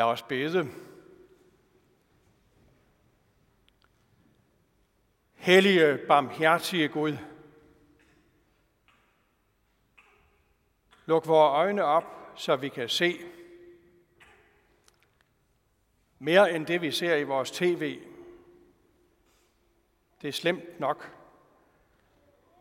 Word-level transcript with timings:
Lad 0.00 0.06
os 0.06 0.22
bede. 0.22 0.68
Hellige, 5.34 5.98
barmhjertige 6.08 6.88
Gud, 6.88 7.16
luk 11.06 11.26
vores 11.26 11.52
øjne 11.52 11.84
op, 11.84 12.04
så 12.36 12.56
vi 12.56 12.68
kan 12.68 12.88
se 12.88 13.20
mere 16.18 16.52
end 16.52 16.66
det, 16.66 16.82
vi 16.82 16.90
ser 16.90 17.16
i 17.16 17.22
vores 17.22 17.50
tv. 17.50 18.00
Det 20.22 20.28
er 20.28 20.32
slemt 20.32 20.80
nok. 20.80 21.16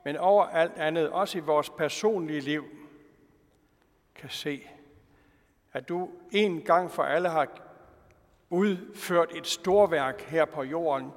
Men 0.06 0.18
over 0.18 0.46
alt 0.46 0.74
andet, 0.74 1.10
også 1.10 1.38
i 1.38 1.42
vores 1.42 1.70
personlige 1.70 2.42
liv, 2.42 2.66
kan 4.16 4.30
se, 4.30 4.70
at 5.80 5.90
du 5.90 6.10
en 6.32 6.62
gang 6.62 6.92
for 6.92 7.04
alle 7.04 7.30
har 7.30 7.48
udført 8.50 9.36
et 9.36 9.48
storværk 9.48 10.22
her 10.22 10.46
på 10.46 10.64
jorden, 10.64 11.12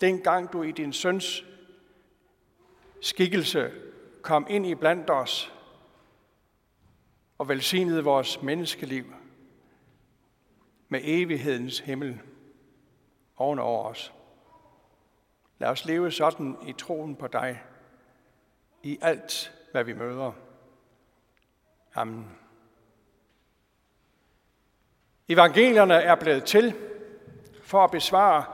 dengang 0.00 0.52
du 0.52 0.62
i 0.62 0.72
din 0.72 0.92
søns 0.92 1.44
skikkelse 3.00 3.72
kom 4.22 4.46
ind 4.50 4.66
i 4.66 4.74
blandt 4.74 5.10
os 5.10 5.54
og 7.38 7.48
velsignede 7.48 8.04
vores 8.04 8.42
menneskeliv 8.42 9.04
med 10.88 11.00
evighedens 11.02 11.78
himmel 11.78 12.20
ovenover 13.36 13.84
os. 13.84 14.14
Lad 15.58 15.68
os 15.68 15.84
leve 15.84 16.10
sådan 16.10 16.56
i 16.66 16.72
troen 16.72 17.16
på 17.16 17.26
dig, 17.26 17.62
i 18.82 18.98
alt, 19.02 19.54
hvad 19.72 19.84
vi 19.84 19.92
møder. 19.92 20.32
Amen. 21.94 22.42
Evangelierne 25.28 25.94
er 25.94 26.14
blevet 26.14 26.44
til 26.44 26.74
for 27.62 27.84
at 27.84 27.90
besvare 27.90 28.44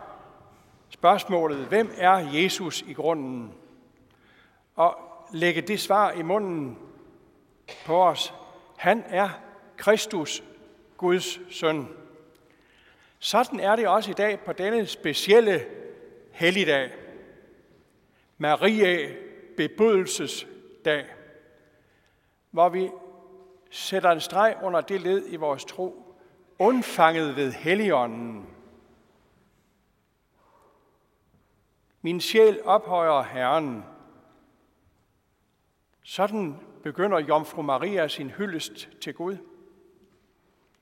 spørgsmålet, 0.88 1.58
hvem 1.58 1.91
er 1.97 2.16
Jesus 2.16 2.84
i 2.86 2.92
grunden? 2.92 3.55
Og 4.75 4.98
lægge 5.33 5.60
det 5.60 5.80
svar 5.80 6.12
i 6.12 6.22
munden 6.22 6.78
på 7.86 8.05
os. 8.05 8.34
Han 8.77 9.05
er 9.06 9.28
Kristus, 9.77 10.42
Guds 10.97 11.56
søn. 11.56 11.88
Sådan 13.19 13.60
er 13.60 13.77
det 13.77 13.88
også 13.88 14.10
i 14.10 14.14
dag 14.14 14.41
på 14.41 14.53
denne 14.53 14.86
specielle 14.86 15.64
helligdag. 16.32 16.91
Maria 18.38 19.08
bebudelsesdag, 19.56 21.05
hvor 22.50 22.69
vi 22.69 22.91
sætter 23.70 24.10
en 24.10 24.20
streg 24.20 24.56
under 24.62 24.80
det 24.80 25.00
led 25.00 25.25
i 25.28 25.36
vores 25.36 25.64
tro, 25.64 26.07
undfanget 26.58 27.36
ved 27.36 27.52
Helligånden. 27.52 28.46
Min 32.02 32.20
sjæl 32.20 32.60
ophøjer 32.64 33.22
Herren. 33.22 33.84
Sådan 36.02 36.56
begynder 36.82 37.18
Jomfru 37.18 37.62
Maria 37.62 38.08
sin 38.08 38.30
hyldest 38.30 38.88
til 39.00 39.14
Gud. 39.14 39.36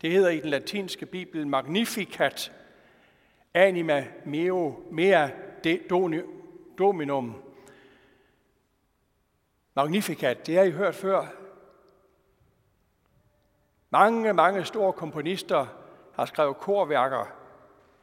Det 0.01 0.11
hedder 0.11 0.31
i 0.31 0.41
den 0.41 0.51
latinske 0.51 1.07
bibel 1.07 1.47
Magnificat, 1.47 2.53
anima 3.55 4.07
meo 4.25 4.85
mea 4.91 5.29
de 5.65 5.81
dominum. 6.79 7.43
Magnificat, 9.75 10.47
det 10.47 10.57
har 10.57 10.63
I 10.63 10.71
hørt 10.71 10.95
før. 10.95 11.27
Mange, 13.99 14.33
mange 14.33 14.65
store 14.65 14.93
komponister 14.93 15.67
har 16.15 16.25
skrevet 16.25 16.57
korværker, 16.57 17.25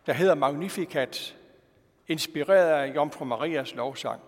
der 0.05 0.13
hedder 0.13 0.35
Magnificat, 0.35 1.37
inspireret 2.07 2.69
af 2.69 2.95
Jomfru 2.95 3.25
Marias 3.25 3.75
lovsang. 3.75 4.21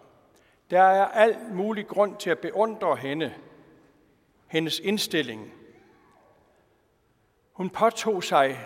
Der 0.69 0.81
er 0.81 1.05
al 1.05 1.37
mulig 1.51 1.87
grund 1.87 2.17
til 2.17 2.29
at 2.29 2.39
beundre 2.39 2.95
hende, 2.95 3.33
hendes 4.47 4.79
indstilling. 4.79 5.53
Hun 7.53 7.69
påtog 7.69 8.23
sig 8.23 8.59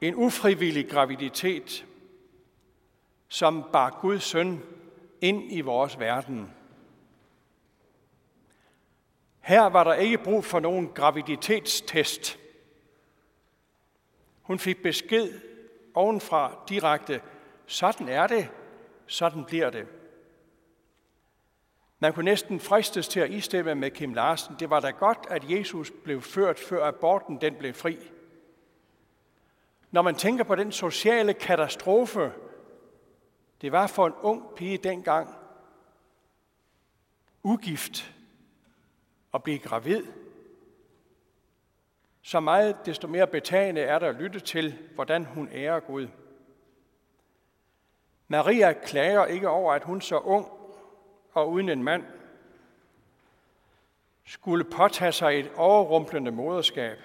en 0.00 0.14
ufrivillig 0.14 0.90
graviditet, 0.90 1.86
som 3.28 3.64
bar 3.72 3.98
Guds 4.00 4.22
søn 4.22 4.62
ind 5.20 5.52
i 5.52 5.60
vores 5.60 5.98
verden. 5.98 6.54
Her 9.48 9.62
var 9.62 9.84
der 9.84 9.94
ikke 9.94 10.18
brug 10.18 10.44
for 10.44 10.60
nogen 10.60 10.88
graviditetstest. 10.94 12.38
Hun 14.42 14.58
fik 14.58 14.82
besked 14.82 15.40
ovenfra 15.94 16.64
direkte, 16.68 17.22
sådan 17.66 18.08
er 18.08 18.26
det, 18.26 18.48
sådan 19.06 19.44
bliver 19.44 19.70
det. 19.70 19.86
Man 21.98 22.12
kunne 22.12 22.24
næsten 22.24 22.60
fristes 22.60 23.08
til 23.08 23.20
at 23.20 23.30
istemme 23.30 23.74
med 23.74 23.90
Kim 23.90 24.14
Larsen. 24.14 24.56
Det 24.58 24.70
var 24.70 24.80
da 24.80 24.90
godt, 24.90 25.26
at 25.30 25.50
Jesus 25.50 25.92
blev 26.04 26.22
ført, 26.22 26.58
før 26.58 26.86
aborten 26.86 27.40
den 27.40 27.54
blev 27.54 27.74
fri. 27.74 27.98
Når 29.90 30.02
man 30.02 30.14
tænker 30.14 30.44
på 30.44 30.54
den 30.54 30.72
sociale 30.72 31.34
katastrofe, 31.34 32.32
det 33.60 33.72
var 33.72 33.86
for 33.86 34.06
en 34.06 34.14
ung 34.22 34.54
pige 34.56 34.78
dengang, 34.78 35.34
ugift, 37.42 38.17
at 39.34 39.42
blive 39.42 39.58
gravid. 39.58 40.06
Så 42.22 42.40
meget 42.40 42.76
desto 42.86 43.08
mere 43.08 43.26
betagende 43.26 43.80
er 43.80 43.98
der 43.98 44.08
at 44.08 44.14
lytte 44.14 44.40
til, 44.40 44.78
hvordan 44.94 45.24
hun 45.24 45.48
ærer 45.52 45.80
Gud. 45.80 46.08
Maria 48.28 48.72
klager 48.72 49.26
ikke 49.26 49.48
over, 49.48 49.72
at 49.72 49.84
hun 49.84 50.00
så 50.00 50.18
ung 50.18 50.48
og 51.32 51.50
uden 51.50 51.68
en 51.68 51.82
mand 51.82 52.04
skulle 54.24 54.64
påtage 54.64 55.12
sig 55.12 55.40
et 55.40 55.50
overrumplende 55.56 56.30
moderskab. 56.30 56.98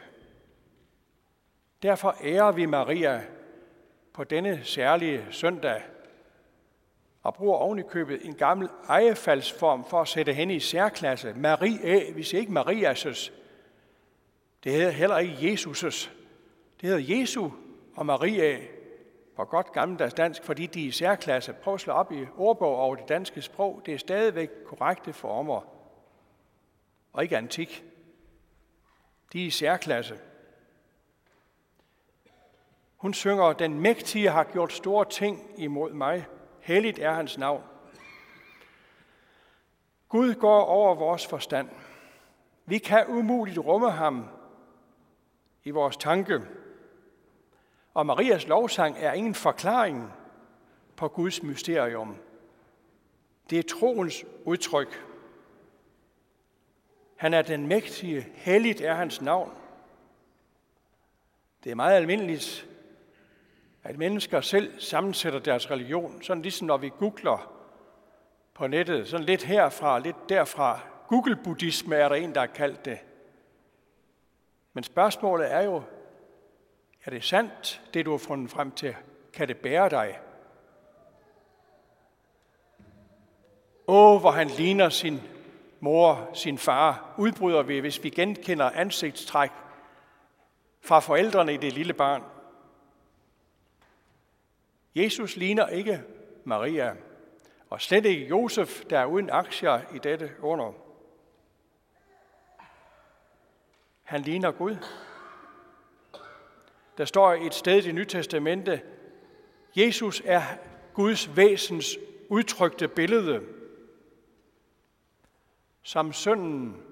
Derfor 1.83 2.15
ærer 2.23 2.51
vi 2.51 2.65
Maria 2.65 3.23
på 4.13 4.23
denne 4.23 4.63
særlige 4.63 5.27
søndag 5.31 5.83
og 7.23 7.33
bruger 7.33 7.57
ovenikøbet 7.57 8.25
en 8.25 8.35
gammel 8.35 8.69
ejefaldsform 8.89 9.85
for 9.85 10.01
at 10.01 10.07
sætte 10.07 10.33
hende 10.33 10.55
i 10.55 10.59
særklasse. 10.59 11.33
Maria, 11.33 12.11
hvis 12.11 12.33
øh, 12.33 12.39
ikke 12.39 12.51
Marias' 12.51 13.31
det 14.63 14.71
hedder 14.71 14.89
heller 14.89 15.17
ikke 15.17 15.53
Jesus'. 15.53 16.09
Det 16.81 16.89
hedder 16.89 17.19
Jesu 17.19 17.49
og 17.95 18.05
Maria 18.05 18.59
på 19.35 19.45
godt 19.45 19.71
gammeldags 19.71 20.13
dansk, 20.13 20.43
fordi 20.43 20.65
de 20.65 20.83
er 20.83 20.87
i 20.87 20.91
særklasse. 20.91 21.53
Prøv 21.53 21.73
at 21.73 21.79
slå 21.79 21.93
op 21.93 22.11
i 22.11 22.25
ordbog 22.37 22.75
over 22.75 22.95
det 22.95 23.09
danske 23.09 23.41
sprog. 23.41 23.81
Det 23.85 23.93
er 23.93 23.97
stadigvæk 23.97 24.49
korrekte 24.65 25.13
former, 25.13 25.61
og 27.13 27.23
ikke 27.23 27.37
antik. 27.37 27.83
De 29.33 29.41
er 29.41 29.47
i 29.47 29.49
særklasse. 29.49 30.19
Hun 32.97 33.13
synger, 33.13 33.53
den 33.53 33.79
mægtige 33.79 34.29
har 34.29 34.43
gjort 34.43 34.73
store 34.73 35.05
ting 35.05 35.51
imod 35.57 35.93
mig. 35.93 36.25
Helligt 36.63 36.99
er 36.99 37.11
hans 37.11 37.37
navn. 37.37 37.63
Gud 40.09 40.33
går 40.33 40.63
over 40.63 40.95
vores 40.95 41.27
forstand. 41.27 41.69
Vi 42.65 42.77
kan 42.77 43.07
umuligt 43.07 43.57
rumme 43.57 43.91
ham 43.91 44.29
i 45.63 45.69
vores 45.69 45.97
tanke. 45.97 46.41
Og 47.93 48.05
Marias 48.05 48.47
lovsang 48.47 48.97
er 48.99 49.13
ingen 49.13 49.35
forklaring 49.35 50.11
på 50.95 51.07
Guds 51.07 51.43
mysterium. 51.43 52.17
Det 53.49 53.59
er 53.59 53.63
troens 53.63 54.25
udtryk. 54.45 55.05
Han 57.15 57.33
er 57.33 57.41
den 57.41 57.67
mægtige, 57.67 58.27
helligt 58.33 58.81
er 58.81 58.93
hans 58.93 59.21
navn. 59.21 59.51
Det 61.63 61.71
er 61.71 61.75
meget 61.75 61.95
almindeligt 61.95 62.67
at 63.83 63.97
mennesker 63.97 64.41
selv 64.41 64.81
sammensætter 64.81 65.39
deres 65.39 65.71
religion, 65.71 66.21
sådan 66.21 66.43
ligesom 66.43 66.67
når 66.67 66.77
vi 66.77 66.91
googler 66.99 67.53
på 68.53 68.67
nettet, 68.67 69.07
sådan 69.07 69.25
lidt 69.25 69.43
herfra, 69.43 69.99
lidt 69.99 70.29
derfra. 70.29 70.79
Google-buddhisme 71.07 71.95
er 71.95 72.09
der 72.09 72.15
en, 72.15 72.33
der 72.33 72.39
har 72.39 72.47
kaldt 72.47 72.85
det. 72.85 72.99
Men 74.73 74.83
spørgsmålet 74.83 75.53
er 75.53 75.61
jo, 75.61 75.83
er 77.05 77.11
det 77.11 77.23
sandt, 77.23 77.81
det 77.93 78.05
du 78.05 78.11
har 78.11 78.17
fundet 78.17 78.51
frem 78.51 78.71
til? 78.71 78.95
Kan 79.33 79.47
det 79.47 79.57
bære 79.57 79.89
dig? 79.89 80.19
Åh, 83.87 84.21
hvor 84.21 84.31
han 84.31 84.47
ligner 84.47 84.89
sin 84.89 85.21
mor, 85.79 86.29
sin 86.33 86.57
far, 86.57 87.13
udbryder 87.17 87.61
vi, 87.61 87.79
hvis 87.79 88.03
vi 88.03 88.09
genkender 88.09 88.69
ansigtstræk 88.69 89.51
fra 90.81 90.99
forældrene 90.99 91.53
i 91.53 91.57
det 91.57 91.73
lille 91.73 91.93
barn. 91.93 92.23
Jesus 94.95 95.35
ligner 95.35 95.67
ikke 95.67 96.03
Maria, 96.43 96.95
og 97.69 97.81
slet 97.81 98.05
ikke 98.05 98.27
Josef, 98.27 98.85
der 98.85 98.99
er 98.99 99.05
uden 99.05 99.29
aktier 99.29 99.81
i 99.95 99.97
dette 99.97 100.31
under. 100.41 100.73
Han 104.03 104.21
ligner 104.21 104.51
Gud. 104.51 104.75
Der 106.97 107.05
står 107.05 107.33
et 107.33 107.53
sted 107.53 107.77
i 107.77 107.81
det 107.81 107.95
nye 107.95 108.05
testamente, 108.05 108.81
Jesus 109.75 110.21
er 110.25 110.43
Guds 110.93 111.35
væsens 111.35 111.97
udtrykte 112.29 112.87
billede. 112.87 113.41
Som 115.81 116.13
sønnen, 116.13 116.83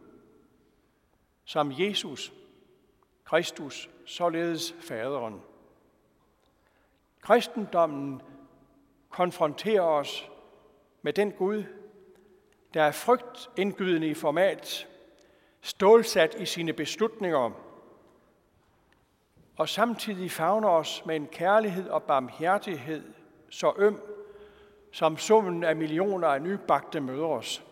som 1.46 1.72
Jesus, 1.78 2.34
Kristus, 3.24 3.90
således 4.06 4.76
faderen. 4.80 5.42
Kristendommen 7.22 8.22
konfronterer 9.10 9.82
os 9.82 10.30
med 11.02 11.14
den 11.14 11.32
Gud, 11.32 11.64
der 12.74 12.84
er 12.84 12.92
frygtindgydende 12.92 14.08
i 14.08 14.14
format, 14.14 14.88
stålsat 15.62 16.36
i 16.40 16.46
sine 16.46 16.74
beslutninger, 16.74 17.52
og 19.56 19.70
samtidig 19.70 20.32
favner 20.32 20.70
os 20.70 21.06
med 21.06 21.16
en 21.16 21.28
kærlighed 21.28 21.90
og 21.90 22.04
barmhjertighed, 22.04 23.14
så 23.50 23.74
øm, 23.78 24.02
som 24.92 25.18
summen 25.18 25.64
af 25.64 25.76
millioner 25.76 26.28
af 26.28 26.42
nybagte 26.42 27.00
møder 27.00 27.28
os. 27.28 27.64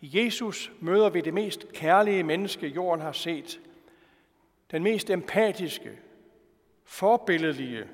I 0.00 0.24
Jesus 0.24 0.72
møder 0.80 1.10
vi 1.10 1.20
det 1.20 1.34
mest 1.34 1.72
kærlige 1.72 2.22
menneske, 2.22 2.66
jorden 2.66 3.00
har 3.00 3.12
set. 3.12 3.60
Den 4.72 4.82
mest 4.82 5.10
empatiske, 5.10 5.98
forbilledlige, 6.84 7.88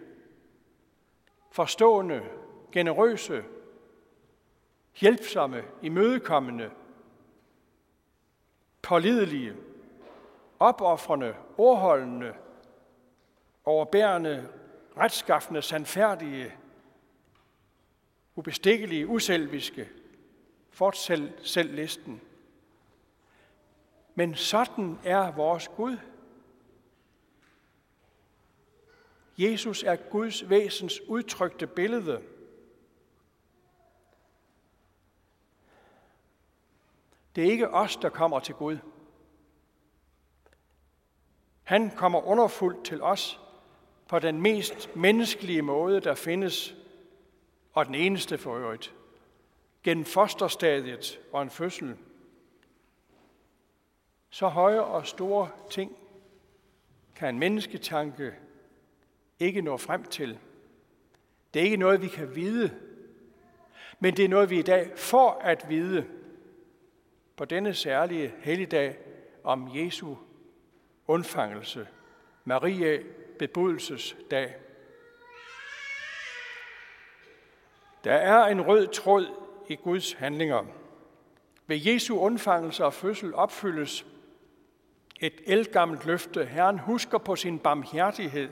forstående, 1.50 2.22
generøse, 2.72 3.44
hjælpsomme, 5.00 5.64
imødekommende, 5.82 6.70
pålidelige, 8.82 9.56
opoffrende, 10.58 11.34
ordholdende, 11.56 12.34
overbærende, 13.64 14.48
retskaffende, 14.96 15.62
sandfærdige, 15.62 16.52
ubestikkelige, 18.36 19.06
uselviske, 19.06 19.88
fortsæt 20.70 21.20
selv 21.42 21.74
listen. 21.74 22.20
Men 24.14 24.34
sådan 24.34 24.98
er 25.04 25.32
vores 25.32 25.68
Gud. 25.68 25.96
Jesus 29.38 29.82
er 29.82 29.96
Guds 29.96 30.50
væsens 30.50 31.00
udtrykte 31.08 31.66
billede. 31.66 32.22
Det 37.34 37.46
er 37.46 37.50
ikke 37.50 37.70
os, 37.70 37.96
der 37.96 38.08
kommer 38.08 38.40
til 38.40 38.54
Gud. 38.54 38.78
Han 41.62 41.90
kommer 41.90 42.26
underfuldt 42.26 42.84
til 42.84 43.02
os 43.02 43.40
på 44.08 44.18
den 44.18 44.42
mest 44.42 44.96
menneskelige 44.96 45.62
måde, 45.62 46.00
der 46.00 46.14
findes, 46.14 46.74
og 47.72 47.86
den 47.86 47.94
eneste 47.94 48.38
for 48.38 48.56
øvrigt, 48.56 48.94
gennem 49.82 50.04
fosterstadiet 50.04 51.20
og 51.32 51.42
en 51.42 51.50
fødsel. 51.50 51.96
Så 54.30 54.48
høje 54.48 54.80
og 54.80 55.06
store 55.06 55.50
ting 55.70 55.96
kan 57.14 57.28
en 57.28 57.38
mennesketanke 57.38 58.34
ikke 59.40 59.62
når 59.62 59.76
frem 59.76 60.04
til. 60.04 60.38
Det 61.54 61.60
er 61.60 61.64
ikke 61.64 61.76
noget, 61.76 62.02
vi 62.02 62.08
kan 62.08 62.34
vide, 62.34 62.70
men 64.00 64.16
det 64.16 64.24
er 64.24 64.28
noget, 64.28 64.50
vi 64.50 64.58
i 64.58 64.62
dag 64.62 64.92
får 64.96 65.40
at 65.44 65.66
vide 65.68 66.06
på 67.36 67.44
denne 67.44 67.74
særlige 67.74 68.34
helligdag 68.40 68.98
om 69.44 69.70
Jesu 69.74 70.16
undfangelse, 71.06 71.88
Maria 72.44 72.98
bebudelsesdag. 73.38 74.54
Der 78.04 78.12
er 78.12 78.46
en 78.46 78.60
rød 78.60 78.86
tråd 78.86 79.26
i 79.68 79.76
Guds 79.76 80.12
handlinger. 80.12 80.64
Ved 81.66 81.76
Jesu 81.76 82.18
undfangelse 82.18 82.84
og 82.84 82.94
fødsel 82.94 83.34
opfyldes 83.34 84.06
et 85.20 85.40
elgammelt 85.46 86.06
løfte. 86.06 86.44
Herren 86.44 86.78
husker 86.78 87.18
på 87.18 87.36
sin 87.36 87.58
barmhjertighed 87.58 88.50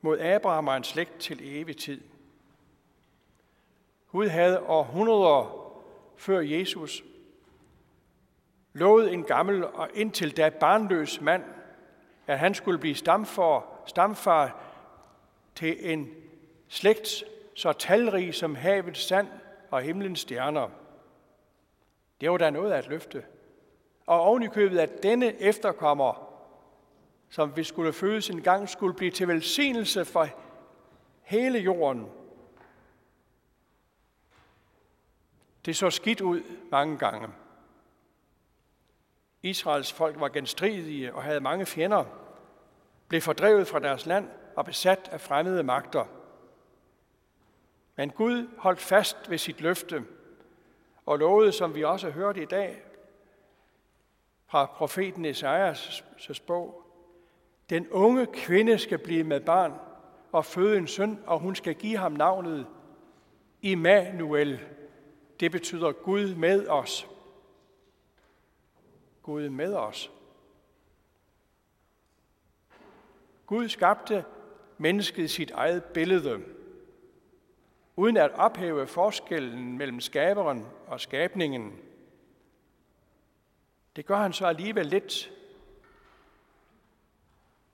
mod 0.00 0.20
Abraham 0.20 0.68
og 0.68 0.76
en 0.76 0.84
slægt 0.84 1.18
til 1.18 1.40
evig 1.42 1.76
tid. 1.76 2.00
Gud 4.12 4.28
havde 4.28 4.60
århundreder 4.60 5.72
før 6.16 6.40
Jesus 6.40 7.04
lovet 8.72 9.12
en 9.12 9.24
gammel 9.24 9.64
og 9.64 9.88
indtil 9.94 10.36
da 10.36 10.48
barnløs 10.48 11.20
mand 11.20 11.44
at 12.30 12.38
han 12.38 12.54
skulle 12.54 12.78
blive 12.78 12.94
stamfar, 12.94 13.82
stamfar 13.86 14.60
til 15.54 15.92
en 15.92 16.10
slægt 16.68 17.24
så 17.54 17.72
talrig 17.72 18.34
som 18.34 18.54
havets 18.54 19.00
sand 19.00 19.28
og 19.70 19.82
himlens 19.82 20.20
stjerner. 20.20 20.68
Det 22.20 22.30
var 22.30 22.36
da 22.38 22.50
noget 22.50 22.72
at 22.72 22.84
et 22.84 22.90
løfte. 22.90 23.24
Og 24.06 24.20
oven 24.20 24.42
i 24.42 24.46
købet, 24.46 24.78
at 24.78 25.02
denne 25.02 25.42
efterkommer, 25.42 26.29
som 27.30 27.56
vi 27.56 27.64
skulle 27.64 27.92
fødes 27.92 28.30
en 28.30 28.42
gang, 28.42 28.68
skulle 28.68 28.94
blive 28.94 29.10
til 29.10 29.28
velsignelse 29.28 30.04
for 30.04 30.28
hele 31.22 31.58
jorden. 31.58 32.10
Det 35.64 35.76
så 35.76 35.90
skidt 35.90 36.20
ud 36.20 36.42
mange 36.70 36.98
gange. 36.98 37.28
Israels 39.42 39.92
folk 39.92 40.20
var 40.20 40.28
genstridige 40.28 41.14
og 41.14 41.22
havde 41.22 41.40
mange 41.40 41.66
fjender, 41.66 42.04
blev 43.08 43.20
fordrevet 43.20 43.68
fra 43.68 43.78
deres 43.78 44.06
land 44.06 44.28
og 44.56 44.64
besat 44.64 45.08
af 45.12 45.20
fremmede 45.20 45.62
magter. 45.62 46.04
Men 47.96 48.10
Gud 48.10 48.48
holdt 48.58 48.80
fast 48.80 49.30
ved 49.30 49.38
sit 49.38 49.60
løfte 49.60 50.04
og 51.06 51.18
lovede, 51.18 51.52
som 51.52 51.74
vi 51.74 51.84
også 51.84 52.10
hørte 52.10 52.42
i 52.42 52.46
dag 52.46 52.82
fra 54.46 54.66
profeten 54.66 55.24
Esajas 55.24 56.04
bog, 56.46 56.89
den 57.70 57.88
unge 57.88 58.26
kvinde 58.26 58.78
skal 58.78 58.98
blive 58.98 59.24
med 59.24 59.40
barn 59.40 59.72
og 60.32 60.44
føde 60.44 60.78
en 60.78 60.86
søn, 60.86 61.20
og 61.26 61.38
hun 61.38 61.56
skal 61.56 61.74
give 61.74 61.96
ham 61.96 62.12
navnet 62.12 62.66
Immanuel. 63.62 64.60
Det 65.40 65.52
betyder 65.52 65.92
Gud 65.92 66.34
med 66.34 66.68
os. 66.68 67.06
Gud 69.22 69.48
med 69.48 69.74
os. 69.74 70.10
Gud 73.46 73.68
skabte 73.68 74.24
mennesket 74.78 75.22
i 75.22 75.28
sit 75.28 75.50
eget 75.50 75.84
billede, 75.84 76.40
uden 77.96 78.16
at 78.16 78.30
ophæve 78.34 78.86
forskellen 78.86 79.78
mellem 79.78 80.00
skaberen 80.00 80.66
og 80.86 81.00
skabningen. 81.00 81.78
Det 83.96 84.06
gør 84.06 84.16
han 84.16 84.32
så 84.32 84.46
alligevel 84.46 84.86
lidt 84.86 85.32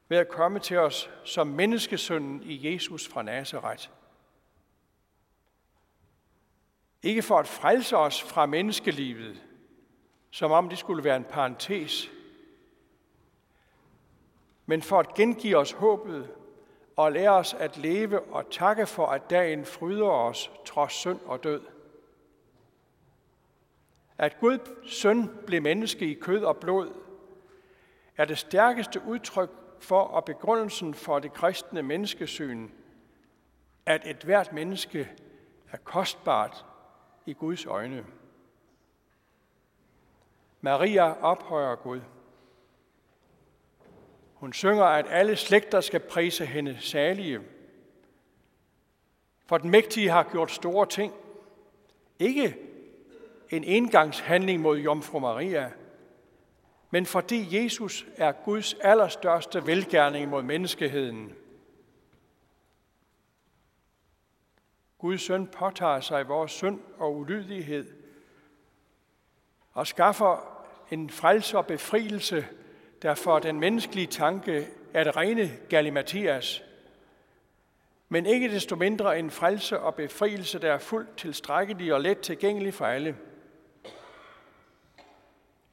ved 0.08 0.18
at 0.18 0.28
komme 0.28 0.58
til 0.58 0.78
os 0.78 1.10
som 1.24 1.46
menneskesønnen 1.46 2.42
i 2.42 2.72
Jesus 2.72 3.08
fra 3.08 3.22
Nazareth. 3.22 3.88
Ikke 7.02 7.22
for 7.22 7.38
at 7.38 7.46
frelse 7.46 7.96
os 7.96 8.22
fra 8.22 8.46
menneskelivet, 8.46 9.42
som 10.30 10.52
om 10.52 10.68
det 10.68 10.78
skulle 10.78 11.04
være 11.04 11.16
en 11.16 11.24
parentes, 11.24 12.10
men 14.66 14.82
for 14.82 15.00
at 15.00 15.14
gengive 15.14 15.56
os 15.56 15.72
håbet 15.72 16.30
og 16.96 17.12
lære 17.12 17.30
os 17.30 17.54
at 17.54 17.76
leve 17.76 18.20
og 18.20 18.50
takke 18.50 18.86
for, 18.86 19.06
at 19.06 19.30
dagen 19.30 19.64
fryder 19.64 20.08
os 20.08 20.50
trods 20.64 20.92
synd 20.92 21.20
og 21.24 21.44
død. 21.44 21.62
At 24.18 24.40
Guds 24.40 24.94
søn 24.94 25.30
blev 25.46 25.62
menneske 25.62 26.10
i 26.10 26.14
kød 26.14 26.44
og 26.44 26.56
blod, 26.56 26.92
er 28.16 28.24
det 28.24 28.38
stærkeste 28.38 29.02
udtryk 29.06 29.50
for 29.80 30.00
og 30.00 30.24
begrundelsen 30.24 30.94
for 30.94 31.18
det 31.18 31.32
kristne 31.32 31.82
menneskesyn, 31.82 32.68
at 33.86 34.06
et 34.06 34.24
hvert 34.24 34.52
menneske 34.52 35.08
er 35.72 35.76
kostbart 35.76 36.64
i 37.26 37.32
Guds 37.32 37.66
øjne. 37.66 38.04
Maria 40.60 41.22
ophøjer 41.22 41.76
Gud. 41.76 42.00
Hun 44.34 44.52
synger, 44.52 44.84
at 44.84 45.06
alle 45.08 45.36
slægter 45.36 45.80
skal 45.80 46.00
prise 46.00 46.46
hende 46.46 46.76
salige. 46.80 47.40
For 49.46 49.58
den 49.58 49.70
mægtige 49.70 50.10
har 50.10 50.22
gjort 50.32 50.50
store 50.50 50.86
ting. 50.86 51.12
Ikke 52.18 52.56
en 53.50 53.64
engangshandling 53.64 54.60
mod 54.60 54.78
Jomfru 54.78 55.18
Maria, 55.18 55.72
men 56.90 57.06
fordi 57.06 57.62
Jesus 57.62 58.06
er 58.16 58.32
Guds 58.32 58.74
allerstørste 58.74 59.66
velgærning 59.66 60.28
mod 60.28 60.42
menneskeheden. 60.42 61.32
Guds 64.98 65.22
søn 65.22 65.46
påtager 65.46 66.00
sig 66.00 66.28
vores 66.28 66.52
synd 66.52 66.80
og 66.98 67.16
ulydighed 67.16 67.92
og 69.72 69.86
skaffer 69.86 70.62
en 70.90 71.10
frelse 71.10 71.58
og 71.58 71.66
befrielse 71.66 72.46
der 73.02 73.14
for 73.14 73.38
den 73.38 73.60
menneskelige 73.60 74.06
tanke 74.06 74.68
er 74.94 75.04
det 75.04 75.16
rene 75.16 75.50
galimatias, 75.68 76.64
men 78.08 78.26
ikke 78.26 78.50
desto 78.50 78.76
mindre 78.76 79.18
en 79.18 79.30
frelse 79.30 79.80
og 79.80 79.94
befrielse, 79.94 80.58
der 80.58 80.72
er 80.72 80.78
fuldt 80.78 81.16
tilstrækkelig 81.16 81.94
og 81.94 82.00
let 82.00 82.20
tilgængelig 82.20 82.74
for 82.74 82.86
alle. 82.86 83.16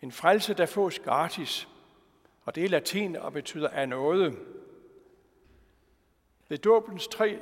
En 0.03 0.11
frelse, 0.11 0.53
der 0.53 0.65
fås 0.65 0.99
gratis, 0.99 1.67
og 2.45 2.55
det 2.55 2.65
er 2.65 2.69
latin 2.69 3.15
og 3.15 3.33
betyder 3.33 3.69
af 3.69 3.89
noget. 3.89 4.39
Ved 6.49 6.57
dåbens 6.57 7.07
tre 7.07 7.41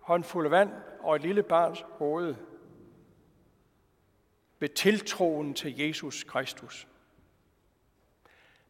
håndfulde 0.00 0.50
vand 0.50 0.70
og 1.00 1.16
et 1.16 1.22
lille 1.22 1.42
barns 1.42 1.84
hoved. 1.88 2.34
Ved 4.58 4.68
tiltroen 4.68 5.54
til 5.54 5.78
Jesus 5.78 6.24
Kristus. 6.24 6.88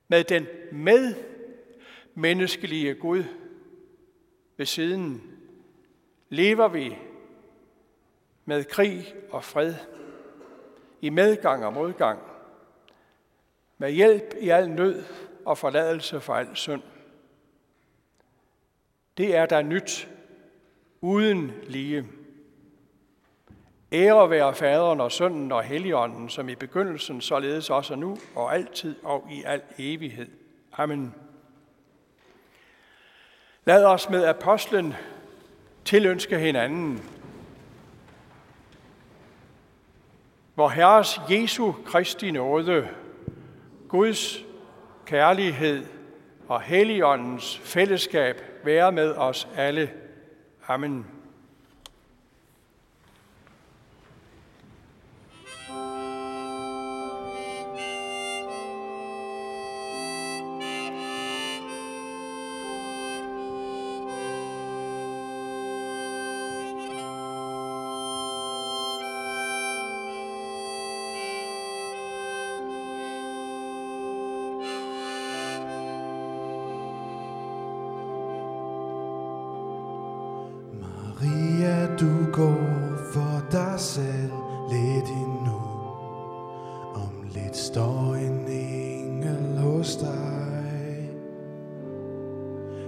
Med 0.09 0.25
den 0.25 0.47
med 0.73 1.15
menneskelige 2.15 2.95
Gud 2.95 3.25
ved 4.57 4.67
siden 4.67 5.39
lever 6.29 6.69
vi 6.69 6.99
med 8.45 8.65
krig 8.65 9.15
og 9.31 9.45
fred, 9.45 9.75
i 11.01 11.11
medgang 11.11 11.65
og 11.65 11.73
modgang, 11.73 12.34
med 13.79 13.91
hjælp 13.91 14.35
i 14.41 14.49
al 14.49 14.71
nød 14.71 15.05
og 15.45 15.59
forladelse 15.59 16.21
for 16.21 16.35
al 16.35 16.49
synd. 16.55 16.83
Det 19.17 19.37
er 19.37 19.47
der 19.47 19.63
nyt, 19.63 20.09
uden 21.01 21.53
lige. 21.69 22.07
Ære 23.93 24.31
være 24.31 24.55
faderen 24.55 25.01
og 25.01 25.13
sønnen 25.13 25.53
og 25.53 25.63
helligånden, 25.63 26.29
som 26.29 26.49
i 26.49 26.55
begyndelsen, 26.55 27.21
således 27.21 27.71
også 27.71 27.97
nu 27.97 28.19
og 28.35 28.55
altid 28.55 28.97
og 29.03 29.29
i 29.31 29.43
al 29.47 29.63
evighed. 29.79 30.29
Amen. 30.73 31.15
Lad 33.65 33.85
os 33.85 34.11
med 34.11 34.25
apostlen 34.25 34.95
tilønske 35.85 36.39
hinanden. 36.39 37.11
Vor 40.57 40.69
Herres 40.69 41.21
Jesu 41.31 41.73
Kristi 41.73 42.31
nåde, 42.31 42.89
Guds 43.95 44.45
kærlighed 45.07 45.85
og 46.49 46.61
Helligåndens 46.61 47.59
fællesskab 47.59 48.43
være 48.65 48.93
med 48.93 49.15
os 49.15 49.49
alle. 49.57 49.91
Amen. 50.69 51.07
Hos 89.85 89.97
dig. 89.97 91.11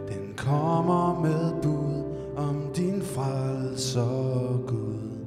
Den 0.09 0.35
kommer 0.37 1.21
med 1.21 1.63
bud 1.63 2.05
om 2.37 2.71
din 2.77 3.03
frelser 3.03 4.67
Gud, 4.67 5.27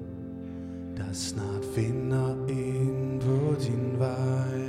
der 0.97 1.13
snart 1.13 1.65
finder 1.75 2.47
ind 2.47 3.21
på 3.21 3.61
din 3.61 3.99
vej. 3.99 4.61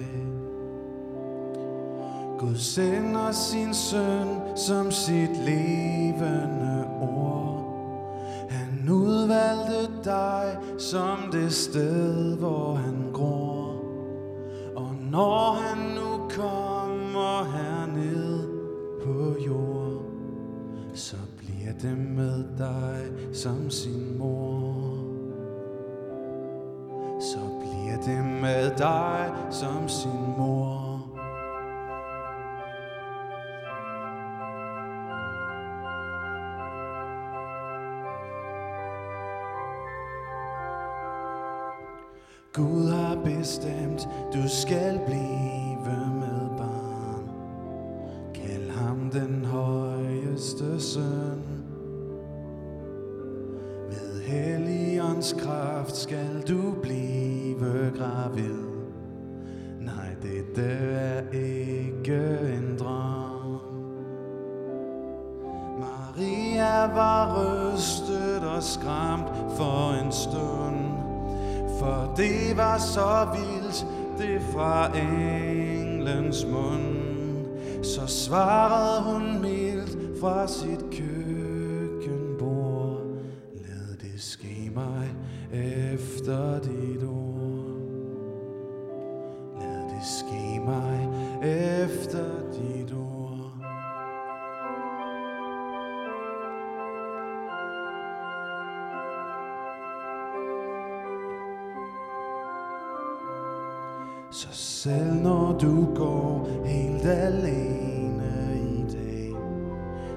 Gud 2.39 2.57
sender 2.57 3.33
sin 3.33 3.75
søn 3.75 4.57
som 4.57 4.91
sit 4.91 5.37
levende 5.45 6.85
ord 7.01 7.61
udvalgte 8.91 9.89
dig 10.05 10.59
som 10.79 11.19
det 11.33 11.53
sted, 11.53 12.37
hvor 12.37 12.75
han 12.75 13.11
gror. 13.13 13.75
Og 14.77 14.95
når 15.11 15.53
han 15.53 15.95
nu 15.95 16.29
kommer 16.37 16.70
herned 17.45 18.49
på 19.05 19.37
jord, 19.47 20.03
så 20.95 21.17
bliver 21.39 21.73
det 21.83 21.99
med 21.99 22.45
dig 22.59 23.11
som 23.33 23.71
sin 23.71 24.19
mor. 24.19 25.11
Så 27.21 27.39
bliver 27.61 28.01
det 28.07 28.25
med 28.41 28.71
dig 28.79 29.33
som 29.51 29.89
sin 29.89 30.35
mor. 30.39 30.81
Gud 42.53 42.91
har 42.91 43.17
bestemt, 43.25 44.09
du 44.35 44.49
skal 44.49 45.01
blive 45.07 45.40
vildt, 73.25 73.87
det 74.19 74.41
fra 74.53 74.97
englens 74.97 76.47
mund. 76.47 76.97
Så 77.83 78.07
svarede 78.07 79.03
hun 79.03 79.43
mildt 79.43 80.21
fra 80.21 80.47
sit 80.47 80.85
køkkenbord. 80.93 82.41
Lad 83.55 83.97
det 84.01 84.23
ske 84.23 84.71
mig 84.75 85.15
efter 85.93 86.61
dit 86.61 87.00
Så 104.33 104.49
selv 104.51 105.15
når 105.23 105.59
du 105.61 105.95
går 105.95 106.49
helt 106.65 107.07
alene 107.07 108.59
i 108.63 108.85
dag, 108.93 109.33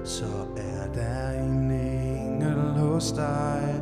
så 0.04 0.24
er 0.56 0.92
der 0.94 1.42
en 1.42 1.70
engel 1.70 2.78
hos 2.78 3.12
dig. 3.12 3.74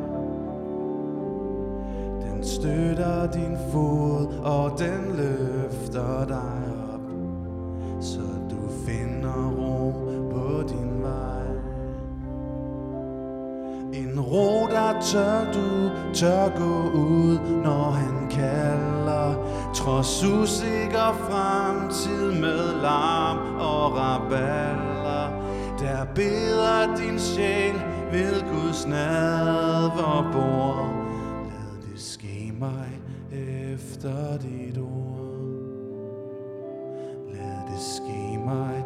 Den 2.21 2.43
støtter 2.43 3.31
din 3.31 3.57
fod, 3.71 4.27
og 4.43 4.79
den 4.79 5.15
løfter 5.17 6.25
dig 6.25 6.73
op, 6.93 7.11
så 8.01 8.21
du 8.49 8.69
finder 8.85 9.51
ro 9.57 9.91
på 10.31 10.63
din 10.69 11.01
vej. 11.01 11.43
En 13.93 14.19
ro, 14.21 14.67
der 14.67 15.01
tør 15.01 15.51
du 15.53 15.89
tør 16.13 16.49
gå 16.57 16.99
ud, 16.99 17.37
når 17.63 17.82
Trods 19.83 20.23
usikker 20.23 21.13
fremtid 21.29 22.39
med 22.39 22.81
larm 22.81 23.55
og 23.59 23.97
raballer. 23.97 25.29
Der 25.79 26.05
beder 26.15 26.95
din 26.95 27.19
sjæl 27.19 27.73
ved 28.11 28.41
Guds 28.51 28.87
nadver 28.87 30.31
Lad 31.49 31.91
det 31.91 32.01
ske 32.01 32.53
mig 32.59 33.01
efter 33.73 34.37
dit 34.37 34.77
ord. 34.77 35.37
Lad 37.33 37.73
det 37.73 37.81
ske 37.81 38.37
mig 38.45 38.82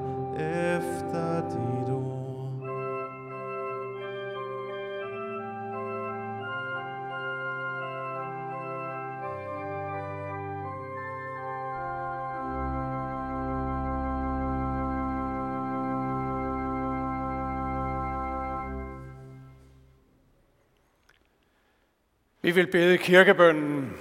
Vi 22.48 22.52
vil 22.52 22.68
bede 22.68 22.98
kirkebønnen. 22.98 23.98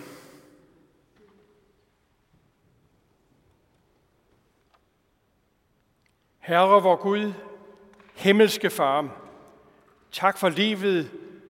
Herre 6.38 6.82
vor 6.82 6.96
Gud, 6.96 7.32
himmelske 8.14 8.70
Far, 8.70 9.20
tak 10.12 10.38
for 10.38 10.48
livet, 10.48 11.10